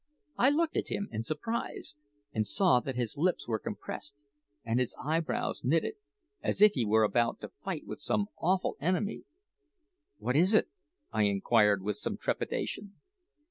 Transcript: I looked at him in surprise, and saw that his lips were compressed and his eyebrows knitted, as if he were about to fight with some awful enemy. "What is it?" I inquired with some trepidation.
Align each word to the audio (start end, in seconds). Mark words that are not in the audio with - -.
I 0.35 0.49
looked 0.49 0.77
at 0.77 0.87
him 0.87 1.09
in 1.11 1.21
surprise, 1.21 1.95
and 2.33 2.47
saw 2.47 2.79
that 2.79 2.95
his 2.95 3.19
lips 3.19 3.47
were 3.47 3.59
compressed 3.59 4.25
and 4.65 4.79
his 4.79 4.95
eyebrows 4.99 5.63
knitted, 5.63 5.93
as 6.41 6.59
if 6.59 6.71
he 6.73 6.87
were 6.87 7.03
about 7.03 7.39
to 7.41 7.49
fight 7.49 7.85
with 7.85 7.99
some 7.99 8.25
awful 8.39 8.77
enemy. 8.81 9.25
"What 10.17 10.35
is 10.35 10.55
it?" 10.55 10.69
I 11.11 11.25
inquired 11.25 11.83
with 11.83 11.97
some 11.97 12.17
trepidation. 12.17 12.95